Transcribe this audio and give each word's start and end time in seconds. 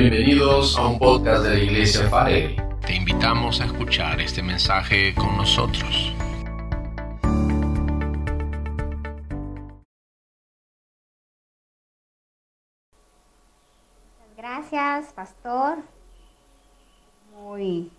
Bienvenidos 0.00 0.78
a 0.78 0.86
un 0.86 0.96
podcast 0.96 1.42
de 1.42 1.56
la 1.56 1.58
Iglesia 1.58 2.08
Farelli. 2.08 2.54
Te 2.86 2.94
invitamos 2.94 3.60
a 3.60 3.64
escuchar 3.64 4.20
este 4.20 4.44
mensaje 4.44 5.12
con 5.12 5.36
nosotros. 5.36 6.14
Gracias, 14.36 15.12
pastor. 15.14 15.78
Muy 17.34 17.90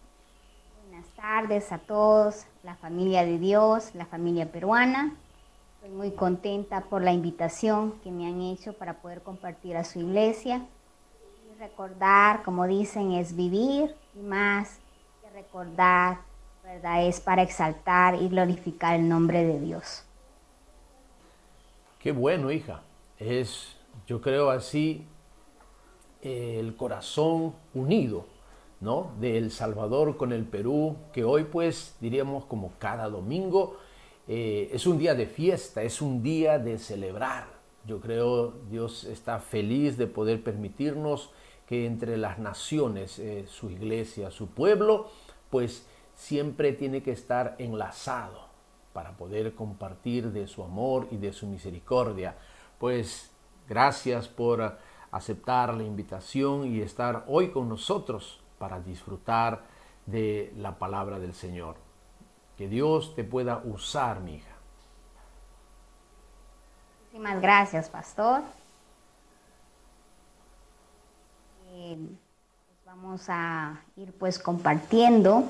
buenas 0.88 1.06
tardes 1.18 1.70
a 1.74 1.80
todos, 1.80 2.46
la 2.64 2.76
familia 2.76 3.26
de 3.26 3.38
Dios, 3.40 3.94
la 3.94 4.06
familia 4.06 4.50
peruana. 4.50 5.18
Estoy 5.76 5.90
muy 5.90 6.12
contenta 6.12 6.80
por 6.80 7.02
la 7.02 7.12
invitación 7.12 8.00
que 8.02 8.10
me 8.10 8.26
han 8.26 8.40
hecho 8.40 8.72
para 8.72 9.02
poder 9.02 9.22
compartir 9.22 9.76
a 9.76 9.84
su 9.84 10.00
iglesia. 10.00 10.66
Recordar, 11.60 12.42
como 12.44 12.66
dicen, 12.68 13.12
es 13.12 13.36
vivir 13.36 13.94
y 14.16 14.20
más 14.20 14.80
que 15.22 15.30
recordar, 15.32 16.20
¿verdad? 16.64 17.06
Es 17.06 17.20
para 17.20 17.42
exaltar 17.42 18.16
y 18.16 18.30
glorificar 18.30 18.96
el 18.96 19.10
nombre 19.10 19.44
de 19.44 19.60
Dios. 19.60 20.06
Qué 22.00 22.14
bueno, 22.14 22.50
hija. 22.50 22.82
Es, 23.18 23.76
yo 24.08 24.22
creo 24.22 24.50
así, 24.50 25.06
el 26.22 26.78
corazón 26.78 27.54
unido, 27.74 28.26
¿no? 28.80 29.12
De 29.20 29.38
El 29.38 29.52
Salvador 29.52 30.16
con 30.16 30.32
el 30.32 30.46
Perú, 30.46 30.96
que 31.12 31.26
hoy 31.26 31.44
pues 31.44 31.98
diríamos 32.00 32.46
como 32.46 32.72
cada 32.80 33.10
domingo 33.10 33.78
eh, 34.30 34.70
es 34.72 34.88
un 34.88 34.98
día 34.98 35.14
de 35.14 35.26
fiesta, 35.26 35.82
es 35.82 36.02
un 36.02 36.24
día 36.24 36.58
de 36.58 36.78
celebrar. 36.78 37.59
Yo 37.90 38.00
creo 38.00 38.54
Dios 38.70 39.04
está 39.04 39.40
feliz 39.40 39.98
de 39.98 40.06
poder 40.06 40.44
permitirnos 40.44 41.32
que 41.66 41.88
entre 41.88 42.18
las 42.18 42.38
naciones, 42.38 43.18
eh, 43.18 43.46
su 43.48 43.72
iglesia, 43.72 44.30
su 44.30 44.50
pueblo, 44.50 45.08
pues 45.50 45.88
siempre 46.14 46.72
tiene 46.74 47.02
que 47.02 47.12
estar 47.12 47.56
enlazado 47.58 48.50
para 48.94 49.18
poder 49.18 49.56
compartir 49.56 50.32
de 50.32 50.46
su 50.46 50.64
amor 50.64 51.08
y 51.10 51.18
de 51.18 51.34
su 51.34 51.48
misericordia. 51.48 52.36
Pues 52.78 53.32
gracias 53.68 54.28
por 54.28 54.78
aceptar 55.10 55.74
la 55.74 55.82
invitación 55.82 56.68
y 56.68 56.82
estar 56.82 57.26
hoy 57.28 57.50
con 57.50 57.68
nosotros 57.70 58.40
para 58.60 58.82
disfrutar 58.82 59.64
de 60.06 60.54
la 60.58 60.78
palabra 60.78 61.18
del 61.18 61.34
Señor. 61.34 61.78
Que 62.56 62.68
Dios 62.68 63.16
te 63.16 63.24
pueda 63.24 63.64
usar, 63.66 64.20
mi 64.20 64.36
hija. 64.36 64.49
Muchísimas 67.20 67.42
gracias, 67.42 67.90
pastor. 67.90 68.42
Eh, 71.68 71.98
pues 71.98 72.86
vamos 72.86 73.26
a 73.28 73.82
ir 73.98 74.14
pues 74.14 74.40
compartiendo 74.40 75.44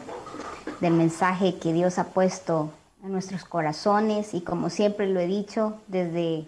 del 0.79 0.93
mensaje 0.93 1.59
que 1.59 1.71
Dios 1.71 1.99
ha 1.99 2.05
puesto 2.05 2.71
en 3.03 3.11
nuestros 3.11 3.45
corazones 3.45 4.33
y 4.33 4.41
como 4.41 4.71
siempre 4.71 5.05
lo 5.09 5.19
he 5.19 5.27
dicho 5.27 5.79
desde 5.85 6.47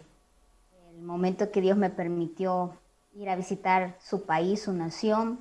el 0.89 1.01
momento 1.03 1.51
que 1.51 1.61
Dios 1.61 1.77
me 1.77 1.91
permitió 1.91 2.73
ir 3.13 3.29
a 3.29 3.35
visitar 3.35 3.95
su 4.03 4.25
país, 4.25 4.63
su 4.63 4.73
nación, 4.73 5.37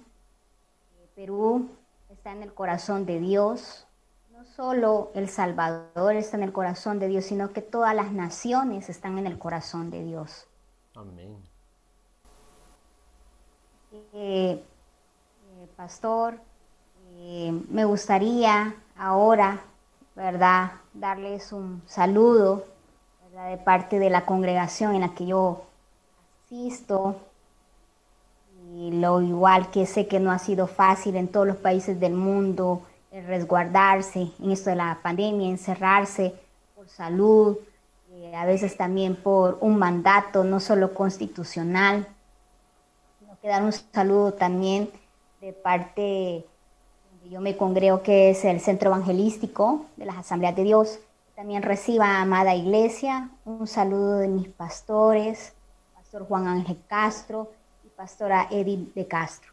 eh, 0.98 1.08
Perú 1.14 1.70
está 2.10 2.32
en 2.32 2.42
el 2.42 2.52
corazón 2.52 3.06
de 3.06 3.18
Dios, 3.18 3.86
no 4.40 4.46
solo 4.56 5.10
El 5.14 5.28
Salvador 5.28 6.14
está 6.14 6.38
en 6.38 6.42
el 6.44 6.52
corazón 6.52 6.98
de 6.98 7.08
Dios, 7.08 7.26
sino 7.26 7.52
que 7.52 7.60
todas 7.60 7.94
las 7.94 8.10
naciones 8.12 8.88
están 8.88 9.18
en 9.18 9.26
el 9.26 9.38
corazón 9.38 9.90
de 9.90 10.02
Dios. 10.02 10.46
Amén. 10.94 11.36
Eh, 13.92 14.62
eh, 14.62 15.68
pastor, 15.76 16.36
eh, 17.16 17.52
me 17.68 17.84
gustaría 17.84 18.74
ahora, 18.96 19.60
¿verdad?, 20.16 20.72
darles 20.94 21.52
un 21.52 21.82
saludo 21.86 22.64
de 23.50 23.58
parte 23.58 23.98
de 23.98 24.08
la 24.08 24.24
congregación 24.24 24.94
en 24.94 25.02
la 25.02 25.14
que 25.14 25.26
yo 25.26 25.64
asisto. 26.46 27.16
Y 28.74 28.92
lo 28.92 29.20
igual 29.20 29.70
que 29.70 29.84
sé 29.84 30.06
que 30.06 30.18
no 30.18 30.30
ha 30.30 30.38
sido 30.38 30.66
fácil 30.66 31.16
en 31.16 31.28
todos 31.28 31.46
los 31.46 31.56
países 31.56 32.00
del 32.00 32.14
mundo 32.14 32.82
resguardarse 33.10 34.30
en 34.38 34.50
esto 34.50 34.70
de 34.70 34.76
la 34.76 34.98
pandemia, 35.02 35.48
encerrarse 35.48 36.34
por 36.74 36.88
salud, 36.88 37.58
eh, 38.12 38.34
a 38.34 38.44
veces 38.44 38.76
también 38.76 39.16
por 39.16 39.58
un 39.60 39.76
mandato 39.76 40.44
no 40.44 40.60
solo 40.60 40.94
constitucional, 40.94 42.06
sino 43.18 43.38
que 43.40 43.48
dar 43.48 43.62
un 43.62 43.72
saludo 43.72 44.34
también 44.34 44.90
de 45.40 45.52
parte 45.52 46.46
yo 47.30 47.40
me 47.40 47.56
congrego 47.56 48.02
que 48.02 48.30
es 48.30 48.44
el 48.44 48.60
Centro 48.60 48.88
Evangelístico 48.90 49.86
de 49.96 50.04
las 50.04 50.16
Asambleas 50.16 50.56
de 50.56 50.64
Dios. 50.64 50.98
También 51.36 51.62
reciba, 51.62 52.20
amada 52.20 52.56
iglesia, 52.56 53.30
un 53.44 53.68
saludo 53.68 54.18
de 54.18 54.28
mis 54.28 54.48
pastores, 54.48 55.52
Pastor 55.94 56.26
Juan 56.26 56.48
Ángel 56.48 56.78
Castro 56.88 57.52
y 57.84 57.88
Pastora 57.88 58.48
Edith 58.50 58.94
de 58.94 59.06
Castro. 59.06 59.49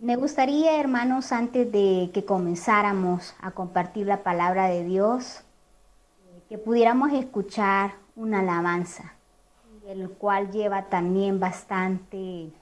Me 0.00 0.16
gustaría, 0.16 0.78
hermanos, 0.78 1.32
antes 1.32 1.70
de 1.70 2.10
que 2.12 2.24
comenzáramos 2.24 3.34
a 3.40 3.52
compartir 3.52 4.06
la 4.06 4.22
palabra 4.22 4.68
de 4.68 4.84
Dios, 4.84 5.42
eh, 6.26 6.42
que 6.48 6.58
pudiéramos 6.58 7.12
escuchar 7.12 7.94
una 8.16 8.40
alabanza, 8.40 9.14
el 9.86 10.10
cual 10.10 10.50
lleva 10.50 10.84
también 10.84 11.40
bastante 11.40 12.52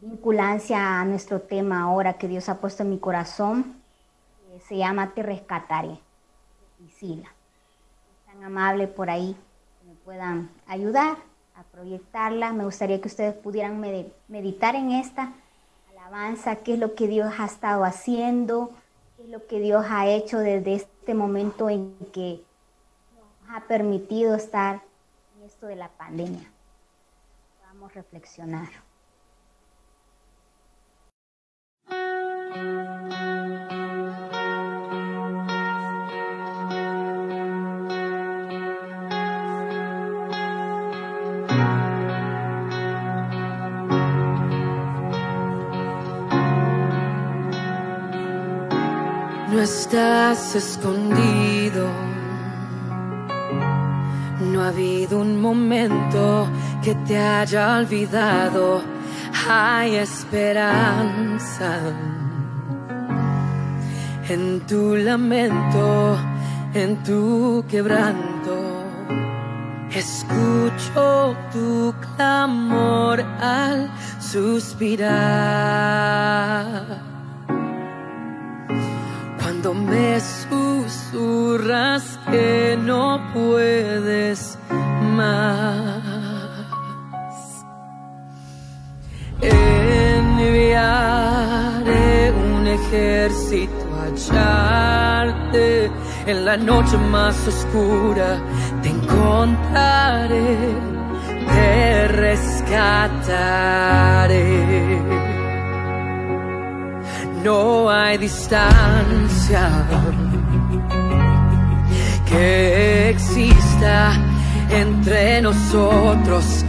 vinculancia 0.00 1.00
a 1.00 1.04
nuestro 1.04 1.40
tema 1.40 1.82
ahora 1.82 2.14
que 2.14 2.28
Dios 2.28 2.48
ha 2.48 2.60
puesto 2.60 2.82
en 2.82 2.90
mi 2.90 2.98
corazón. 2.98 3.76
se 4.66 4.76
llama 4.76 5.12
Te 5.14 5.22
rescataré, 5.22 5.98
Priscila. 6.78 7.28
Tan 8.26 8.42
amable 8.42 8.86
por 8.88 9.10
ahí 9.10 9.36
que 9.80 9.86
me 9.86 9.94
puedan 9.96 10.50
ayudar 10.66 11.16
a 11.54 11.62
proyectarla. 11.62 12.52
Me 12.52 12.64
gustaría 12.64 13.00
que 13.00 13.08
ustedes 13.08 13.34
pudieran 13.34 13.80
meditar 14.28 14.74
en 14.74 14.92
esta 14.92 15.32
Avanza, 16.08 16.56
qué 16.56 16.72
es 16.72 16.78
lo 16.78 16.94
que 16.94 17.06
Dios 17.06 17.34
ha 17.38 17.44
estado 17.44 17.84
haciendo, 17.84 18.72
qué 19.14 19.24
es 19.24 19.28
lo 19.28 19.46
que 19.46 19.60
Dios 19.60 19.84
ha 19.90 20.06
hecho 20.06 20.38
desde 20.38 20.76
este 20.76 21.12
momento 21.12 21.68
en 21.68 21.94
que 22.14 22.42
nos 23.14 23.54
ha 23.54 23.60
permitido 23.68 24.34
estar 24.34 24.80
en 25.36 25.42
esto 25.44 25.66
de 25.66 25.76
la 25.76 25.90
pandemia. 25.90 26.50
Vamos 27.62 27.90
a 27.90 27.94
reflexionar. 27.96 28.87
Estás 49.62 50.54
escondido. 50.54 51.88
No 54.40 54.62
ha 54.62 54.68
habido 54.68 55.18
un 55.20 55.40
momento 55.40 56.48
que 56.80 56.94
te 56.94 57.18
haya 57.18 57.78
olvidado. 57.78 58.80
Hay 59.48 59.96
esperanza 59.96 61.80
en 64.28 64.60
tu 64.60 64.94
lamento, 64.94 66.16
en 66.74 67.02
tu 67.02 67.64
quebranto. 67.68 68.84
Escucho 69.90 71.36
tu 71.52 71.92
clamor 72.16 73.20
al 73.40 73.90
suspirar 74.20 75.08
cuando 79.68 79.92
me 79.92 80.18
susurras 80.48 82.02
que 82.30 82.78
no 82.80 83.20
puedes 83.34 84.58
más. 85.14 86.02
Enviaré 89.42 90.72
un 92.32 92.66
ejército 92.66 93.86
a 93.94 94.04
hallarte 94.06 95.90
en 96.26 96.44
la 96.44 96.56
noche 96.56 96.96
más 96.96 97.36
oscura. 97.46 98.40
Te 98.82 98.88
encontraré, 98.88 100.56
te 101.46 102.08
rescataré 102.08 103.28
no 107.42 107.90
hay 107.90 108.18
distancia 108.18 109.70
que 112.26 113.10
exista 113.10 114.12
entre 114.70 115.40
nosotros, 115.42 116.64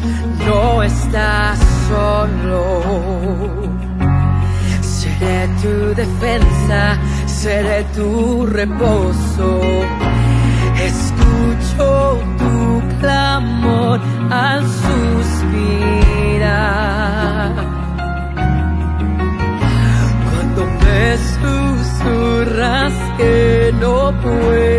no 0.45 0.83
estás 0.83 1.59
solo. 1.89 2.83
Seré 4.81 5.47
tu 5.61 5.93
defensa, 5.95 6.97
seré 7.25 7.83
tu 7.95 8.45
reposo. 8.45 9.61
Escucho 10.81 12.19
tu 12.37 12.81
clamor 12.99 13.99
al 14.29 14.63
suspirar 14.65 15.79
susurras 21.41 22.93
que 23.17 23.73
no 23.79 24.13
puedo. 24.21 24.78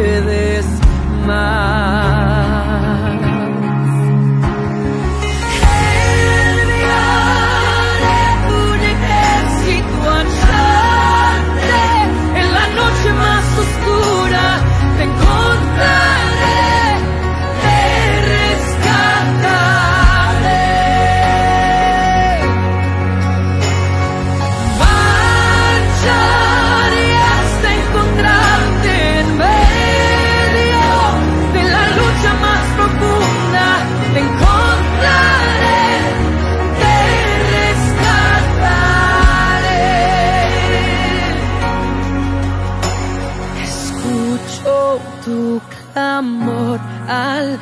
tu 45.30 45.60
clamor 45.92 46.80
al 47.08 47.58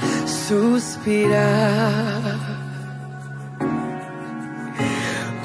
suspirar. 0.47 2.23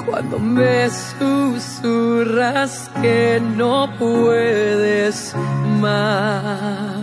Cuando 0.06 0.38
me 0.38 0.88
susurras 1.18 2.72
que 3.02 3.40
no 3.56 3.88
puedes 3.98 5.34
más. 5.80 6.94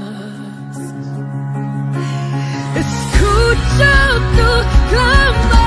Escucho 2.84 3.94
tu 4.38 4.52
clamor. 4.90 5.61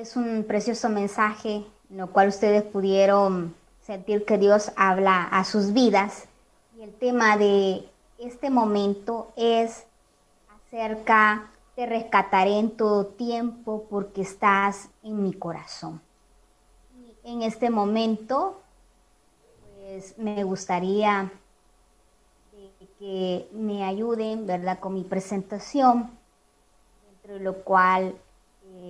Es 0.00 0.16
un 0.16 0.44
precioso 0.44 0.88
mensaje, 0.88 1.66
en 1.90 1.96
lo 1.98 2.10
cual 2.10 2.28
ustedes 2.28 2.62
pudieron 2.62 3.54
sentir 3.82 4.24
que 4.24 4.38
Dios 4.38 4.72
habla 4.76 5.24
a 5.24 5.44
sus 5.44 5.72
vidas, 5.74 6.24
y 6.78 6.82
el 6.82 6.94
tema 6.94 7.36
de 7.36 7.86
este 8.18 8.48
momento 8.48 9.32
es 9.36 9.84
acerca 10.48 11.50
te 11.76 11.84
rescataré 11.86 12.58
en 12.58 12.70
todo 12.70 13.06
tiempo 13.06 13.86
porque 13.90 14.22
estás 14.22 14.88
en 15.02 15.22
mi 15.22 15.34
corazón. 15.34 16.00
Y 17.24 17.30
en 17.30 17.42
este 17.42 17.68
momento, 17.68 18.60
pues 19.76 20.16
me 20.18 20.42
gustaría 20.44 21.30
que 22.98 23.48
me 23.52 23.84
ayuden, 23.84 24.46
¿verdad?, 24.46 24.78
con 24.78 24.92
mi 24.94 25.04
presentación, 25.04 26.10
dentro 27.10 27.34
de 27.34 27.40
lo 27.40 27.64
cual 27.64 28.14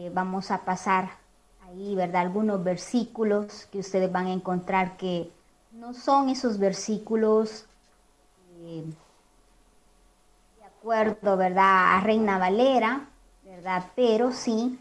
eh, 0.00 0.10
vamos 0.14 0.50
a 0.50 0.64
pasar 0.64 1.10
ahí, 1.60 1.94
¿verdad?, 1.94 2.22
algunos 2.22 2.64
versículos 2.64 3.66
que 3.70 3.80
ustedes 3.80 4.10
van 4.10 4.28
a 4.28 4.32
encontrar 4.32 4.96
que 4.96 5.30
no 5.72 5.92
son 5.92 6.30
esos 6.30 6.58
versículos 6.58 7.66
eh, 8.62 8.84
de 10.56 10.64
acuerdo, 10.64 11.36
¿verdad?, 11.36 11.98
a 11.98 12.00
Reina 12.00 12.38
Valera, 12.38 13.08
¿verdad?, 13.44 13.84
pero 13.94 14.32
sí 14.32 14.78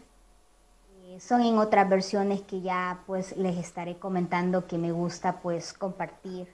eh, 1.02 1.20
son 1.20 1.42
en 1.42 1.58
otras 1.58 1.86
versiones 1.86 2.40
que 2.40 2.62
ya 2.62 3.00
pues 3.06 3.36
les 3.36 3.58
estaré 3.58 3.98
comentando 3.98 4.66
que 4.66 4.78
me 4.78 4.90
gusta 4.90 5.40
pues 5.42 5.74
compartir 5.74 6.48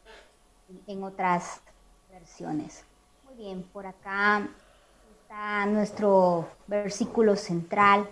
en 0.89 1.05
otras 1.05 1.61
versiones. 2.11 2.83
Muy 3.27 3.37
bien, 3.37 3.63
por 3.73 3.87
acá 3.87 4.49
está 5.23 5.67
nuestro 5.67 6.49
versículo 6.67 7.37
central 7.37 8.09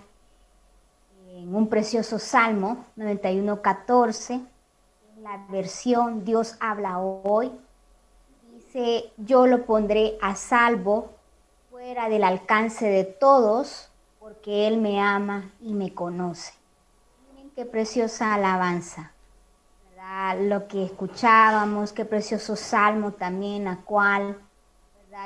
en 1.34 1.54
un 1.54 1.68
precioso 1.68 2.18
Salmo 2.18 2.84
91.14, 2.96 4.46
la 5.20 5.46
versión 5.48 6.24
Dios 6.24 6.56
habla 6.60 6.98
hoy. 6.98 7.50
Dice, 8.52 9.12
yo 9.16 9.46
lo 9.46 9.64
pondré 9.66 10.16
a 10.22 10.34
salvo 10.36 11.10
fuera 11.70 12.08
del 12.08 12.24
alcance 12.24 12.86
de 12.86 13.04
todos, 13.04 13.88
porque 14.20 14.66
Él 14.66 14.78
me 14.78 15.00
ama 15.00 15.50
y 15.60 15.74
me 15.74 15.92
conoce. 15.92 16.54
Miren 17.32 17.50
qué 17.50 17.64
preciosa 17.64 18.34
alabanza 18.34 19.14
lo 20.40 20.68
que 20.68 20.84
escuchábamos, 20.84 21.92
qué 21.92 22.04
precioso 22.04 22.56
salmo 22.56 23.12
también, 23.12 23.66
a 23.68 23.80
cual 23.80 24.38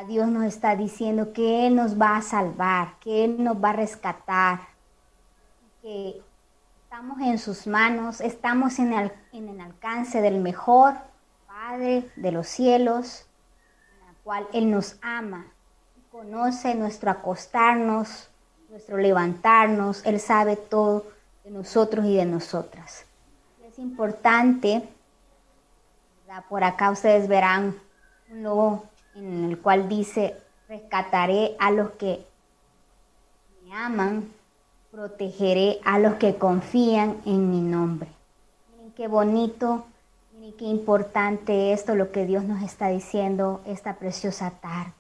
Dios 0.07 0.29
nos 0.29 0.45
está 0.45 0.77
diciendo 0.77 1.33
que 1.33 1.67
Él 1.67 1.75
nos 1.77 2.01
va 2.01 2.17
a 2.17 2.23
salvar, 2.23 2.99
que 3.01 3.25
Él 3.25 3.43
nos 3.43 3.63
va 3.63 3.71
a 3.71 3.75
rescatar, 3.75 4.61
estamos 5.89 7.21
en 7.21 7.39
sus 7.39 7.67
manos, 7.67 8.21
estamos 8.21 8.79
en 8.79 8.93
el, 8.93 9.13
en 9.33 9.49
el 9.49 9.61
alcance 9.61 10.21
del 10.21 10.39
mejor 10.39 10.95
Padre 11.47 12.11
de 12.17 12.33
los 12.33 12.47
cielos, 12.47 13.27
en 13.93 14.07
la 14.07 14.13
cual 14.23 14.47
Él 14.53 14.71
nos 14.71 14.97
ama, 15.03 15.47
conoce 16.11 16.75
nuestro 16.75 17.11
acostarnos, 17.11 18.29
nuestro 18.69 18.99
levantarnos, 18.99 20.05
Él 20.05 20.21
sabe 20.21 20.57
todo 20.57 21.07
de 21.45 21.51
nosotros 21.51 22.05
y 22.07 22.17
de 22.17 22.25
nosotras. 22.27 23.05
Importante, 23.79 24.83
por 26.49 26.65
acá 26.65 26.91
ustedes 26.91 27.29
verán 27.29 27.79
un 28.29 28.43
logo 28.43 28.85
en 29.15 29.45
el 29.45 29.59
cual 29.61 29.89
dice, 29.89 30.37
rescataré 30.69 31.57
a 31.61 31.71
los 31.71 31.93
que 31.93 32.27
me 33.63 33.75
aman, 33.77 34.33
protegeré 34.99 35.79
a 35.85 36.01
los 36.01 36.15
que 36.15 36.39
confían 36.39 37.19
en 37.25 37.53
mi 37.53 37.61
nombre. 37.61 38.09
Miren 38.73 38.93
qué 38.95 39.07
bonito, 39.07 39.85
miren 40.35 40.57
qué 40.57 40.65
importante 40.65 41.73
esto, 41.73 41.95
lo 41.95 42.11
que 42.11 42.27
Dios 42.27 42.43
nos 42.43 42.65
está 42.65 42.89
diciendo 42.89 43.61
esta 43.65 43.95
preciosa 43.95 44.51
tarde. 44.61 44.93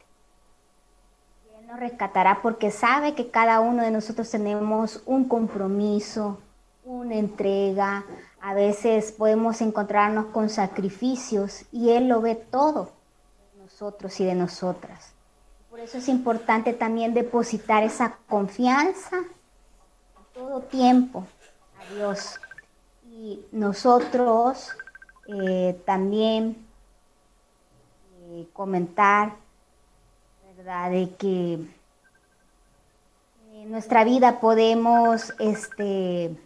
Él 1.59 1.67
nos 1.67 1.81
rescatará 1.81 2.43
porque 2.43 2.71
sabe 2.71 3.17
que 3.17 3.33
cada 3.33 3.59
uno 3.59 3.83
de 3.83 3.91
nosotros 3.91 4.31
tenemos 4.31 5.03
un 5.05 5.25
compromiso, 5.25 6.39
una 6.85 7.17
entrega, 7.17 8.05
a 8.41 8.55
veces 8.55 9.11
podemos 9.11 9.61
encontrarnos 9.61 10.27
con 10.27 10.49
sacrificios 10.49 11.65
y 11.73 11.91
Él 11.91 12.07
lo 12.07 12.21
ve 12.21 12.37
todo 12.37 12.93
de 13.53 13.65
nosotros 13.65 14.21
y 14.21 14.25
de 14.25 14.37
nosotras. 14.37 15.13
Por 15.69 15.81
eso 15.81 15.99
es 15.99 16.09
importante 16.09 16.73
también 16.73 17.15
depositar 17.15 17.83
esa 17.83 18.17
confianza 18.29 19.25
todo 20.39 20.61
tiempo 20.61 21.27
a 21.81 21.95
Dios. 21.95 22.41
Y 23.11 23.41
nosotros 23.51 24.71
eh, 25.27 25.81
también 25.85 26.65
eh, 28.23 28.47
comentar, 28.53 29.33
¿verdad? 30.57 30.93
De 30.93 31.13
que 31.17 31.55
en 33.53 33.71
nuestra 33.71 34.05
vida 34.05 34.39
podemos, 34.39 35.35
este, 35.41 36.37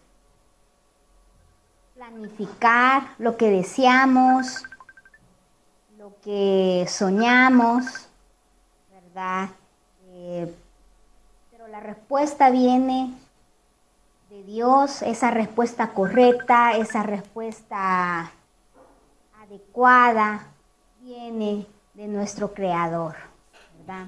planificar 1.95 3.11
lo 3.19 3.37
que 3.37 3.51
deseamos, 3.51 4.65
lo 5.99 6.15
que 6.23 6.87
soñamos, 6.89 8.09
¿verdad? 8.91 9.51
Eh, 10.07 10.55
pero 11.51 11.69
la 11.69 11.81
respuesta 11.81 12.49
viene 12.49 13.22
de 14.33 14.45
Dios, 14.45 15.03
esa 15.03 15.31
respuesta 15.31 15.93
correcta, 15.93 16.75
esa 16.79 17.03
respuesta 17.03 18.33
adecuada, 19.43 20.47
viene 21.03 21.67
de 21.93 22.09
nuestro 22.09 22.55
Creador, 22.55 23.15
¿verdad? 23.77 24.07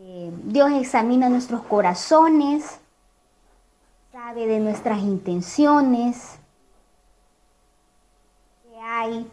Eh, 0.00 0.32
Dios 0.46 0.72
examina 0.72 1.28
nuestros 1.28 1.62
corazones, 1.62 2.80
sabe 4.10 4.48
de 4.48 4.58
nuestras 4.58 4.98
intenciones, 4.98 6.40
que 8.64 8.80
hay 8.80 9.30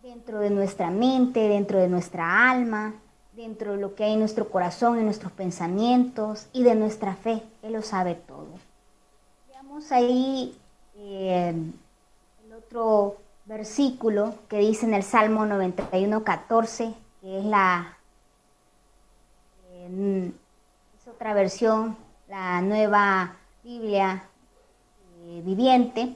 dentro 0.00 0.38
de 0.38 0.50
nuestra 0.50 0.92
mente, 0.92 1.40
dentro 1.48 1.80
de 1.80 1.88
nuestra 1.88 2.48
alma, 2.48 2.94
dentro 3.40 3.72
de 3.72 3.78
lo 3.78 3.94
que 3.94 4.04
hay 4.04 4.12
en 4.12 4.18
nuestro 4.18 4.50
corazón, 4.50 4.98
en 4.98 5.06
nuestros 5.06 5.32
pensamientos 5.32 6.48
y 6.52 6.62
de 6.62 6.74
nuestra 6.74 7.14
fe. 7.14 7.42
Él 7.62 7.72
lo 7.72 7.82
sabe 7.82 8.14
todo. 8.14 8.48
Veamos 9.48 9.90
ahí 9.92 10.58
eh, 10.96 11.54
el 12.44 12.52
otro 12.52 13.16
versículo 13.46 14.34
que 14.48 14.58
dice 14.58 14.84
en 14.84 14.94
el 14.94 15.02
Salmo 15.02 15.46
91, 15.46 16.22
14, 16.22 16.94
que 17.20 17.38
es 17.38 17.44
la 17.44 17.96
otra 21.10 21.34
versión, 21.34 21.96
la 22.28 22.62
nueva 22.62 23.36
Biblia 23.64 24.22
eh, 25.24 25.42
viviente, 25.44 26.14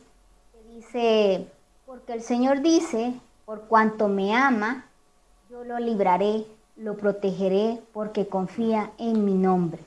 que 0.53 0.75
dice, 0.75 1.49
porque 1.85 2.13
el 2.13 2.23
Señor 2.23 2.61
dice, 2.63 3.15
por 3.45 3.63
cuanto 3.63 4.09
me 4.09 4.35
ama, 4.35 4.87
yo 5.51 5.65
lo 5.65 5.79
libraré, 5.79 6.47
lo 6.77 6.97
protegeré, 6.97 7.83
porque 7.93 8.27
confía 8.27 8.93
en 8.99 9.25
mi 9.25 9.35
nombre. 9.35 9.83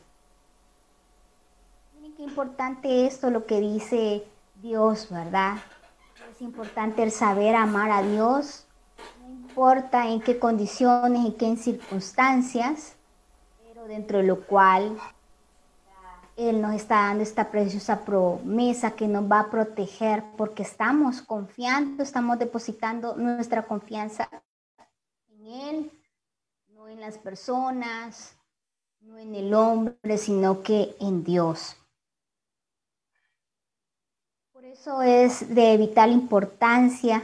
Miren 1.95 2.15
qué 2.15 2.23
importante 2.23 3.05
esto, 3.05 3.29
lo 3.29 3.45
que 3.45 3.59
dice 3.59 4.23
Dios, 4.61 5.09
¿verdad? 5.09 5.57
Es 6.31 6.41
importante 6.41 7.03
el 7.03 7.11
saber 7.11 7.55
amar 7.55 7.91
a 7.91 8.01
Dios, 8.01 8.65
no 9.21 9.29
importa 9.29 10.07
en 10.07 10.21
qué 10.21 10.39
condiciones, 10.39 11.25
en 11.25 11.33
qué 11.33 11.55
circunstancias, 11.57 12.95
pero 13.67 13.85
dentro 13.85 14.19
de 14.19 14.23
lo 14.23 14.45
cual 14.45 14.97
él 16.37 16.61
nos 16.61 16.75
está 16.75 17.07
dando 17.07 17.23
esta 17.23 17.49
preciosa 17.49 18.05
promesa 18.05 18.91
que 18.91 19.07
nos 19.07 19.29
va 19.29 19.39
a 19.39 19.49
proteger 19.49 20.23
porque 20.37 20.61
estamos 20.61 21.23
confiando, 21.23 22.03
estamos 22.03 22.37
depositando 22.37 23.15
nuestra 23.15 23.63
confianza 23.65 24.29
en 25.29 25.47
Él, 25.47 25.91
en 26.89 26.99
las 27.01 27.17
personas, 27.17 28.37
no 29.01 29.17
en 29.17 29.35
el 29.35 29.53
hombre, 29.53 30.17
sino 30.17 30.63
que 30.63 30.95
en 30.99 31.23
Dios. 31.23 31.75
Por 34.51 34.65
eso 34.65 35.01
es 35.01 35.53
de 35.53 35.77
vital 35.77 36.11
importancia 36.11 37.23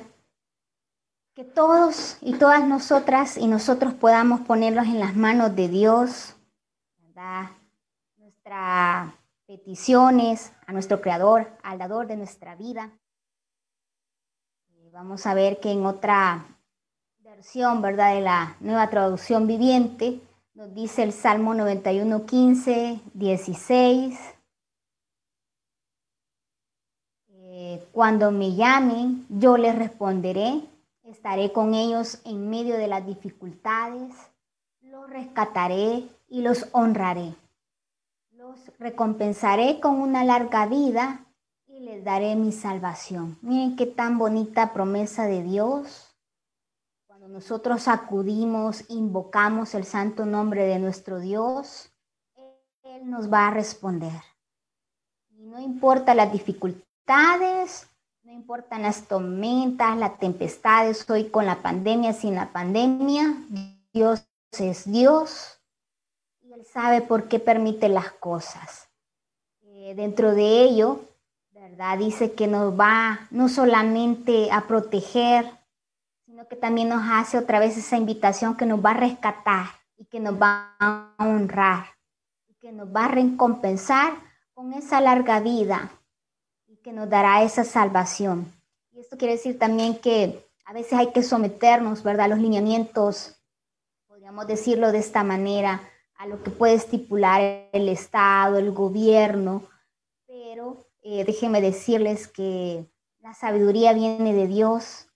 que 1.33 1.43
todos 1.43 2.17
y 2.21 2.33
todas 2.33 2.67
nosotras 2.67 3.37
y 3.37 3.47
nosotros 3.47 3.93
podamos 3.93 4.41
ponerlos 4.41 4.85
en 4.85 4.99
las 4.99 5.15
manos 5.15 5.55
de 5.55 5.67
Dios, 5.67 6.35
¿verdad? 6.97 7.49
nuestras 8.17 9.13
peticiones 9.47 10.51
a 10.67 10.73
nuestro 10.73 11.01
Creador, 11.01 11.47
al 11.63 11.79
dador 11.79 12.07
de 12.07 12.17
nuestra 12.17 12.55
vida. 12.55 12.91
Vamos 14.91 15.25
a 15.25 15.33
ver 15.33 15.59
que 15.59 15.71
en 15.71 15.87
otra 15.87 16.45
¿verdad? 17.81 18.15
De 18.15 18.21
la 18.21 18.55
nueva 18.61 18.89
traducción 18.89 19.47
viviente, 19.47 20.21
Nos 20.55 20.73
dice 20.73 21.01
el 21.01 21.11
Salmo 21.11 21.55
91, 21.55 22.25
15, 22.25 23.01
16. 23.15 24.19
Eh, 27.29 27.87
cuando 27.91 28.31
me 28.31 28.55
llamen, 28.55 29.25
yo 29.29 29.57
les 29.57 29.75
responderé. 29.75 30.61
Estaré 31.03 31.51
con 31.51 31.73
ellos 31.73 32.21
en 32.23 32.49
medio 32.51 32.77
de 32.77 32.87
las 32.87 33.05
dificultades. 33.05 34.13
Los 34.81 35.09
rescataré 35.09 36.07
y 36.29 36.41
los 36.41 36.67
honraré. 36.71 37.33
Los 38.31 38.71
recompensaré 38.77 39.79
con 39.79 39.99
una 39.99 40.23
larga 40.23 40.67
vida 40.67 41.25
y 41.67 41.79
les 41.79 42.03
daré 42.03 42.35
mi 42.35 42.51
salvación. 42.51 43.37
Miren 43.41 43.75
qué 43.75 43.87
tan 43.87 44.19
bonita 44.19 44.71
promesa 44.71 45.25
de 45.25 45.41
Dios. 45.41 46.12
Cuando 47.23 47.37
nosotros 47.37 47.87
acudimos, 47.87 48.83
invocamos 48.89 49.75
el 49.75 49.85
santo 49.85 50.25
nombre 50.25 50.65
de 50.65 50.77
nuestro 50.77 51.21
Dios, 51.21 51.89
Él 52.83 53.09
nos 53.09 53.31
va 53.31 53.47
a 53.47 53.51
responder. 53.51 54.21
Y 55.29 55.45
no 55.45 55.57
importa 55.61 56.15
las 56.15 56.33
dificultades, 56.33 57.87
no 58.23 58.33
importan 58.33 58.81
las 58.81 59.07
tormentas, 59.07 59.97
las 59.97 60.19
tempestades, 60.19 61.09
hoy 61.09 61.29
con 61.29 61.45
la 61.45 61.61
pandemia, 61.61 62.11
sin 62.11 62.35
la 62.35 62.51
pandemia, 62.51 63.33
Dios 63.93 64.27
es 64.59 64.83
Dios 64.91 65.61
y 66.41 66.51
Él 66.51 66.65
sabe 66.65 66.99
por 66.99 67.29
qué 67.29 67.39
permite 67.39 67.87
las 67.87 68.11
cosas. 68.11 68.89
Eh, 69.61 69.93
dentro 69.95 70.35
de 70.35 70.63
ello, 70.63 70.99
¿verdad? 71.53 71.99
Dice 71.99 72.33
que 72.33 72.47
nos 72.47 72.77
va 72.77 73.29
no 73.31 73.47
solamente 73.47 74.51
a 74.51 74.67
proteger, 74.67 75.62
sino 76.33 76.47
que 76.47 76.55
también 76.55 76.89
nos 76.89 77.03
hace 77.11 77.37
otra 77.37 77.59
vez 77.59 77.77
esa 77.77 77.95
invitación 77.95 78.57
que 78.57 78.65
nos 78.65 78.83
va 78.83 78.89
a 78.89 78.95
rescatar 78.95 79.67
y 79.97 80.05
que 80.05 80.19
nos 80.19 80.33
va 80.33 80.75
a 80.79 81.13
honrar 81.19 81.85
y 82.47 82.55
que 82.55 82.71
nos 82.71 82.87
va 82.87 83.05
a 83.05 83.09
recompensar 83.09 84.13
con 84.55 84.73
esa 84.73 84.99
larga 84.99 85.41
vida 85.41 85.91
y 86.65 86.77
que 86.77 86.91
nos 86.91 87.07
dará 87.07 87.43
esa 87.43 87.63
salvación. 87.63 88.51
Y 88.93 88.99
esto 88.99 89.15
quiere 89.15 89.35
decir 89.35 89.59
también 89.59 89.99
que 89.99 90.43
a 90.65 90.73
veces 90.73 90.93
hay 90.93 91.11
que 91.11 91.21
someternos, 91.21 92.01
¿verdad? 92.01 92.25
A 92.25 92.29
los 92.29 92.39
lineamientos, 92.39 93.39
podríamos 94.07 94.47
decirlo 94.47 94.91
de 94.91 94.97
esta 94.97 95.23
manera, 95.23 95.87
a 96.15 96.25
lo 96.25 96.41
que 96.41 96.49
puede 96.49 96.73
estipular 96.73 97.69
el 97.71 97.89
Estado, 97.89 98.57
el 98.57 98.71
gobierno, 98.71 99.61
pero 100.25 100.83
eh, 101.03 101.25
déjenme 101.25 101.61
decirles 101.61 102.27
que 102.27 102.89
la 103.19 103.35
sabiduría 103.35 103.93
viene 103.93 104.33
de 104.33 104.47
Dios. 104.47 105.09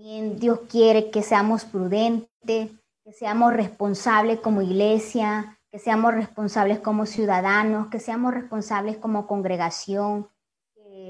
Dios 0.00 0.60
quiere 0.70 1.10
que 1.10 1.22
seamos 1.22 1.66
prudentes, 1.66 2.70
que 3.04 3.12
seamos 3.12 3.52
responsables 3.52 4.40
como 4.40 4.62
iglesia, 4.62 5.58
que 5.70 5.78
seamos 5.78 6.14
responsables 6.14 6.78
como 6.78 7.04
ciudadanos, 7.04 7.88
que 7.88 8.00
seamos 8.00 8.32
responsables 8.32 8.96
como 8.96 9.26
congregación. 9.26 10.28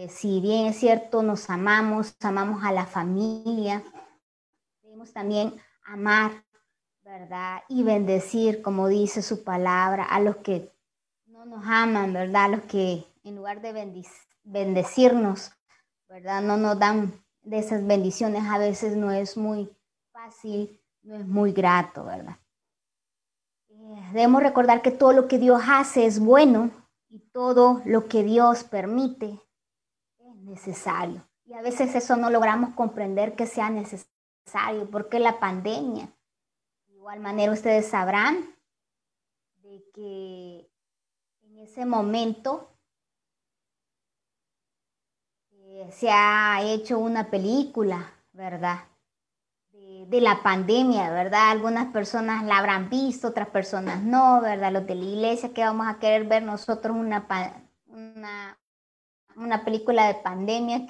si 0.08 0.40
bien 0.40 0.66
es 0.66 0.76
cierto, 0.78 1.22
nos 1.22 1.50
amamos, 1.50 2.16
amamos 2.20 2.64
a 2.64 2.72
la 2.72 2.86
familia, 2.86 3.84
debemos 4.82 5.12
también 5.12 5.54
amar, 5.84 6.44
¿verdad? 7.02 7.62
Y 7.68 7.84
bendecir, 7.84 8.60
como 8.60 8.88
dice 8.88 9.22
su 9.22 9.44
palabra, 9.44 10.04
a 10.04 10.18
los 10.20 10.36
que 10.38 10.72
no 11.26 11.44
nos 11.44 11.64
aman, 11.64 12.12
¿verdad? 12.12 12.44
A 12.44 12.48
los 12.48 12.62
que 12.62 13.04
en 13.22 13.36
lugar 13.36 13.60
de 13.60 14.08
bendecirnos, 14.42 15.52
¿verdad? 16.08 16.42
No 16.42 16.56
nos 16.56 16.78
dan 16.78 17.12
de 17.50 17.58
esas 17.58 17.84
bendiciones, 17.84 18.44
a 18.44 18.58
veces 18.58 18.96
no 18.96 19.10
es 19.10 19.36
muy 19.36 19.68
fácil, 20.12 20.80
no 21.02 21.16
es 21.16 21.26
muy 21.26 21.52
grato, 21.52 22.04
¿verdad? 22.04 22.36
Eh, 23.68 24.10
debemos 24.12 24.40
recordar 24.40 24.82
que 24.82 24.92
todo 24.92 25.12
lo 25.12 25.26
que 25.26 25.38
Dios 25.38 25.60
hace 25.66 26.06
es 26.06 26.20
bueno 26.20 26.70
y 27.08 27.18
todo 27.32 27.82
lo 27.84 28.06
que 28.06 28.22
Dios 28.22 28.62
permite 28.62 29.40
es 30.18 30.36
necesario. 30.36 31.26
Y 31.44 31.54
a 31.54 31.60
veces 31.60 31.92
eso 31.96 32.14
no 32.14 32.30
logramos 32.30 32.72
comprender 32.74 33.34
que 33.34 33.46
sea 33.46 33.68
necesario, 33.68 34.88
porque 34.88 35.18
la 35.18 35.40
pandemia, 35.40 36.08
de 36.86 36.94
igual 36.94 37.18
manera 37.18 37.50
ustedes 37.50 37.88
sabrán 37.88 38.54
de 39.56 39.84
que 39.92 40.70
en 41.42 41.58
ese 41.58 41.84
momento 41.84 42.69
se 45.90 46.10
ha 46.10 46.62
hecho 46.62 46.98
una 46.98 47.30
película, 47.30 48.12
¿verdad? 48.32 48.80
De, 49.72 50.20
la 50.20 50.42
pandemia, 50.42 51.10
¿verdad? 51.10 51.50
Algunas 51.50 51.92
personas 51.92 52.44
la 52.44 52.58
habrán 52.58 52.90
visto, 52.90 53.28
otras 53.28 53.48
personas 53.48 54.02
no, 54.02 54.40
¿verdad? 54.40 54.72
Los 54.72 54.86
de 54.86 54.96
la 54.96 55.04
iglesia 55.04 55.52
que 55.54 55.64
vamos 55.64 55.86
a 55.86 55.98
querer 55.98 56.26
ver 56.26 56.42
nosotros 56.42 56.96
una, 56.96 57.26
una, 57.86 58.58
una 59.36 59.64
película 59.64 60.06
de 60.08 60.14
pandemia, 60.14 60.86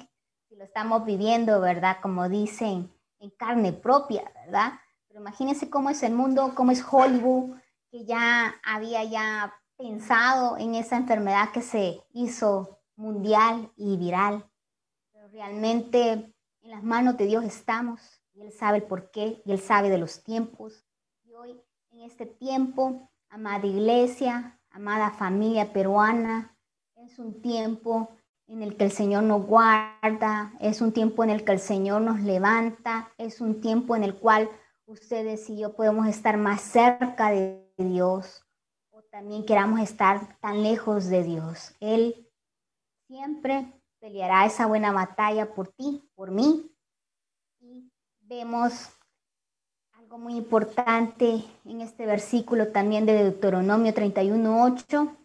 si 0.47 0.55
lo 0.55 0.63
estamos 0.63 1.05
viviendo, 1.05 1.61
¿verdad? 1.61 1.97
Como 2.01 2.29
dicen, 2.29 2.91
en 3.19 3.29
carne 3.31 3.73
propia, 3.73 4.31
¿verdad? 4.43 4.73
Pero 5.07 5.19
imagínense 5.19 5.69
cómo 5.69 5.91
es 5.91 6.01
el 6.03 6.13
mundo, 6.13 6.53
cómo 6.55 6.71
es 6.71 6.83
Hollywood, 6.89 7.57
que 7.91 8.05
ya 8.05 8.55
había 8.63 9.03
ya 9.03 9.53
pensado 9.77 10.57
en 10.57 10.73
esa 10.73 10.97
enfermedad 10.97 11.51
que 11.51 11.61
se 11.61 12.01
hizo 12.13 12.79
mundial 12.95 13.71
y 13.75 13.97
viral 13.97 14.50
realmente 15.31 16.33
en 16.61 16.71
las 16.71 16.83
manos 16.83 17.17
de 17.17 17.25
Dios 17.25 17.43
estamos 17.43 18.21
y 18.33 18.41
Él 18.41 18.51
sabe 18.51 18.77
el 18.77 18.83
por 18.83 19.11
qué 19.11 19.41
y 19.45 19.51
Él 19.51 19.59
sabe 19.59 19.89
de 19.89 19.97
los 19.97 20.23
tiempos. 20.23 20.85
Y 21.23 21.33
hoy, 21.33 21.59
en 21.91 22.01
este 22.01 22.25
tiempo, 22.25 23.09
amada 23.29 23.65
iglesia, 23.65 24.59
amada 24.69 25.11
familia 25.11 25.73
peruana, 25.73 26.55
es 26.95 27.17
un 27.17 27.41
tiempo 27.41 28.09
en 28.47 28.61
el 28.61 28.75
que 28.75 28.83
el 28.83 28.91
Señor 28.91 29.23
nos 29.23 29.45
guarda, 29.45 30.53
es 30.59 30.81
un 30.81 30.91
tiempo 30.91 31.23
en 31.23 31.29
el 31.29 31.45
que 31.45 31.53
el 31.53 31.59
Señor 31.59 32.01
nos 32.01 32.19
levanta, 32.19 33.11
es 33.17 33.39
un 33.39 33.61
tiempo 33.61 33.95
en 33.95 34.03
el 34.03 34.15
cual 34.15 34.49
ustedes 34.85 35.49
y 35.49 35.57
yo 35.57 35.73
podemos 35.73 36.07
estar 36.07 36.37
más 36.37 36.61
cerca 36.61 37.31
de 37.31 37.65
Dios 37.77 38.45
o 38.89 39.01
también 39.03 39.45
queramos 39.45 39.79
estar 39.79 40.37
tan 40.41 40.63
lejos 40.63 41.07
de 41.07 41.23
Dios. 41.23 41.75
Él 41.79 42.27
siempre 43.07 43.80
peleará 44.01 44.45
esa 44.45 44.65
buena 44.65 44.91
batalla 44.91 45.53
por 45.53 45.67
ti, 45.67 46.03
por 46.15 46.31
mí. 46.31 46.69
Y 47.59 47.89
vemos 48.21 48.89
algo 49.93 50.17
muy 50.17 50.35
importante 50.35 51.45
en 51.63 51.81
este 51.81 52.05
versículo 52.07 52.71
también 52.71 53.05
de 53.05 53.13
Deuteronomio 53.13 53.93
31.8. 53.93 55.15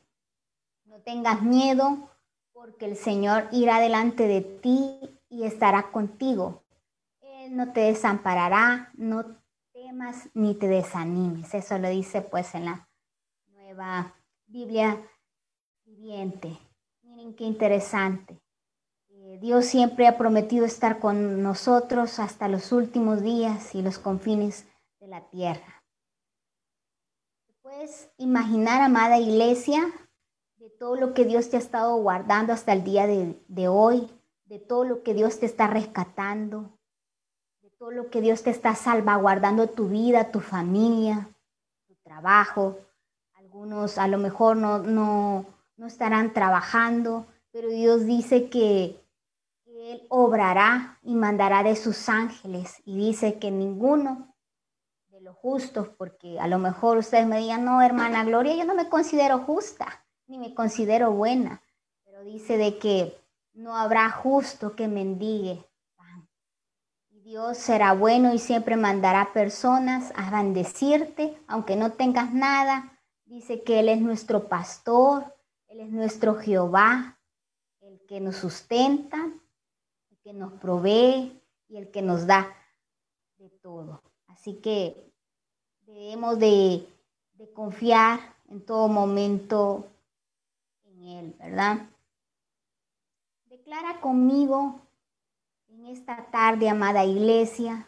No 0.84 1.00
tengas 1.00 1.42
miedo 1.42 2.10
porque 2.52 2.84
el 2.84 2.96
Señor 2.96 3.48
irá 3.50 3.80
delante 3.80 4.28
de 4.28 4.42
ti 4.42 5.00
y 5.30 5.44
estará 5.44 5.90
contigo. 5.90 6.62
Él 7.22 7.56
no 7.56 7.72
te 7.72 7.80
desamparará, 7.80 8.90
no 8.94 9.24
temas 9.72 10.28
ni 10.34 10.54
te 10.54 10.68
desanimes. 10.68 11.54
Eso 11.54 11.78
lo 11.78 11.88
dice 11.88 12.20
pues 12.20 12.54
en 12.54 12.66
la 12.66 12.88
nueva 13.46 14.14
Biblia 14.46 15.00
viviente. 15.84 16.58
Miren 17.02 17.34
qué 17.34 17.44
interesante. 17.44 18.38
Dios 19.40 19.66
siempre 19.66 20.06
ha 20.06 20.16
prometido 20.16 20.64
estar 20.64 20.98
con 20.98 21.42
nosotros 21.42 22.18
hasta 22.18 22.48
los 22.48 22.72
últimos 22.72 23.22
días 23.22 23.74
y 23.74 23.82
los 23.82 23.98
confines 23.98 24.66
de 25.00 25.08
la 25.08 25.28
tierra. 25.28 25.82
Puedes 27.60 28.08
imaginar, 28.16 28.80
amada 28.80 29.18
iglesia, 29.18 29.82
de 30.56 30.70
todo 30.70 30.96
lo 30.96 31.12
que 31.12 31.24
Dios 31.24 31.50
te 31.50 31.56
ha 31.56 31.60
estado 31.60 31.96
guardando 31.96 32.52
hasta 32.52 32.72
el 32.72 32.84
día 32.84 33.06
de, 33.06 33.68
hoy, 33.68 34.08
de 34.44 34.58
todo 34.58 34.84
lo 34.84 35.02
que 35.02 35.12
Dios 35.12 35.38
te 35.38 35.46
está 35.46 35.66
rescatando, 35.66 36.70
de 37.60 37.70
todo 37.70 37.90
lo 37.90 38.08
que 38.08 38.20
Dios 38.20 38.42
te 38.42 38.50
está 38.50 38.74
salvaguardando 38.74 39.68
tu 39.68 39.88
vida, 39.88 40.30
tu 40.30 40.40
familia, 40.40 41.28
tu 41.86 41.94
trabajo. 41.96 42.78
Algunos 43.34 43.98
a 43.98 44.08
lo 44.08 44.18
mejor 44.18 44.56
no, 44.56 44.78
no, 44.78 45.44
no 45.76 45.86
estarán 45.86 46.32
trabajando, 46.32 47.26
pero 47.50 47.68
Dios 47.68 48.06
dice 48.06 48.48
que 48.48 49.05
obrará 50.08 50.98
y 51.02 51.14
mandará 51.14 51.62
de 51.62 51.76
sus 51.76 52.08
ángeles. 52.08 52.82
Y 52.84 52.96
dice 52.98 53.38
que 53.38 53.50
ninguno 53.50 54.34
de 55.08 55.20
los 55.20 55.36
justos, 55.36 55.88
porque 55.88 56.38
a 56.40 56.46
lo 56.48 56.58
mejor 56.58 56.98
ustedes 56.98 57.26
me 57.26 57.38
digan, 57.38 57.64
no, 57.64 57.82
hermana 57.82 58.24
Gloria, 58.24 58.56
yo 58.56 58.64
no 58.64 58.74
me 58.74 58.88
considero 58.88 59.38
justa, 59.38 60.04
ni 60.26 60.38
me 60.38 60.54
considero 60.54 61.12
buena. 61.12 61.62
Pero 62.04 62.22
dice 62.22 62.56
de 62.56 62.78
que 62.78 63.16
no 63.52 63.76
habrá 63.76 64.10
justo 64.10 64.76
que 64.76 64.88
mendigue 64.88 65.64
Dios 67.26 67.58
será 67.58 67.92
bueno 67.92 68.32
y 68.32 68.38
siempre 68.38 68.76
mandará 68.76 69.32
personas 69.32 70.12
a 70.14 70.30
bendecirte, 70.30 71.36
aunque 71.48 71.74
no 71.74 71.90
tengas 71.90 72.32
nada. 72.32 72.96
Dice 73.24 73.64
que 73.64 73.80
Él 73.80 73.88
es 73.88 74.00
nuestro 74.00 74.46
pastor, 74.46 75.34
Él 75.66 75.80
es 75.80 75.90
nuestro 75.90 76.36
Jehová, 76.36 77.18
el 77.80 78.00
que 78.06 78.20
nos 78.20 78.36
sustenta, 78.36 79.18
que 80.26 80.32
nos 80.32 80.54
provee 80.54 81.40
y 81.68 81.76
el 81.76 81.92
que 81.92 82.02
nos 82.02 82.26
da 82.26 82.52
de 83.38 83.48
todo. 83.48 84.02
Así 84.26 84.54
que 84.54 85.12
debemos 85.82 86.40
de, 86.40 86.84
confiar 87.54 88.18
en 88.48 88.60
todo 88.66 88.88
momento 88.88 89.86
en 90.82 91.04
Él, 91.04 91.36
¿verdad? 91.38 91.88
Declara 93.44 94.00
conmigo 94.00 94.80
en 95.68 95.86
esta 95.86 96.26
tarde, 96.32 96.68
amada 96.68 97.04
iglesia, 97.04 97.86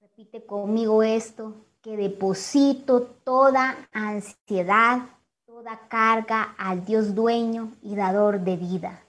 repite 0.00 0.46
conmigo 0.46 1.02
esto, 1.02 1.56
que 1.80 1.96
deposito 1.96 3.02
toda 3.02 3.88
ansiedad, 3.90 5.08
toda 5.44 5.88
carga 5.88 6.54
al 6.56 6.84
Dios 6.84 7.16
dueño 7.16 7.72
y 7.82 7.96
dador 7.96 8.38
de 8.38 8.56
vida. 8.56 9.01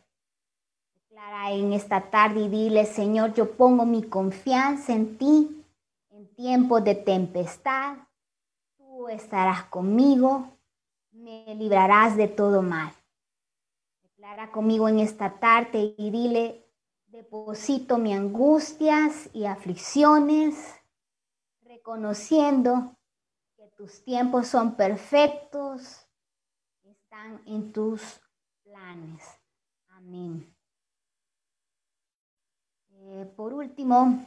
En 1.36 1.74
esta 1.74 2.12
tarde 2.12 2.42
y 2.42 2.48
dile, 2.48 2.86
Señor, 2.86 3.34
yo 3.34 3.54
pongo 3.58 3.86
mi 3.86 4.04
confianza 4.04 4.94
en 4.94 5.18
ti 5.18 5.66
en 6.12 6.28
tiempos 6.36 6.84
de 6.84 6.94
tempestad. 6.94 7.98
Tú 8.78 9.10
estarás 9.10 9.64
conmigo, 9.64 10.48
me 11.12 11.56
librarás 11.56 12.16
de 12.16 12.28
todo 12.28 12.62
mal. 12.62 12.94
Declara 14.04 14.52
conmigo 14.52 14.88
en 14.88 15.00
esta 15.00 15.40
tarde 15.40 15.96
y 15.98 16.12
dile, 16.12 16.68
deposito 17.08 17.98
mis 17.98 18.16
angustias 18.16 19.28
y 19.34 19.46
aflicciones, 19.46 20.56
reconociendo 21.62 22.96
que 23.58 23.68
tus 23.76 24.04
tiempos 24.04 24.48
son 24.48 24.76
perfectos, 24.76 26.08
están 26.84 27.42
en 27.48 27.72
tus 27.72 28.22
planes. 28.64 29.24
Amén. 29.90 30.53
Eh, 33.06 33.26
por 33.36 33.54
último, 33.54 34.26